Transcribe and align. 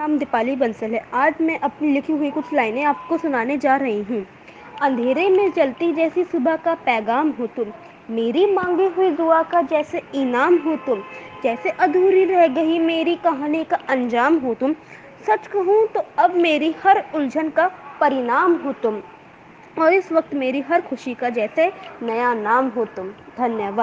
नाम 0.00 0.18
दीपाली 0.18 0.56
बंसल 0.56 0.94
है। 0.94 1.00
आज 1.14 1.34
मैं 1.40 1.58
अपनी 1.58 1.92
लिखी 1.92 2.12
हुई 2.12 2.30
कुछ 2.30 2.52
लाइनें 2.54 2.84
आपको 2.84 3.18
सुनाने 3.18 3.58
जा 3.58 3.76
रही 3.76 4.02
हूँ। 4.02 4.26
अंधेरे 4.82 5.28
में 5.30 5.50
चलती 5.50 5.92
जैसी 5.92 6.24
सुबह 6.24 6.56
का 6.56 6.74
पैगाम 6.74 7.30
हो 7.30 7.46
तुम। 7.46 7.66
मेरी 8.10 8.46
मांगी 8.54 8.86
हुई 8.86 9.10
दुआ 9.10 9.42
का 9.42 9.62
जैसे 9.62 10.02
इनाम 10.14 10.56
हो 10.56 10.76
तुम। 10.76 11.02
जैसे 11.42 11.70
अधूरी 11.70 12.24
रह 12.24 12.46
गई 12.46 12.78
मेरी 12.78 13.14
कहानी 13.16 13.64
का 13.64 13.76
अंजाम 13.88 14.38
हो 14.38 14.54
तुम। 14.54 14.74
सच 15.26 15.46
कहूँ 15.46 15.86
तो 15.86 16.04
अब 16.18 16.34
मेरी 16.34 16.74
हर 16.84 17.04
उलझन 17.14 17.48
का 17.48 17.68
परिणाम 18.00 18.54
हो 18.54 18.72
तुम। 18.72 19.00
और 19.78 19.92
इस 19.92 20.12
वक्त 20.12 20.34
मेरी 20.34 20.60
हर 20.60 20.80
खुशी 20.80 21.14
का 21.14 21.28
जैसे 21.28 21.72
नया 22.02 22.34
नाम 22.34 22.68
हो 22.68 22.84
तुम। 22.84 23.10
धन्यवाद। 23.38 23.78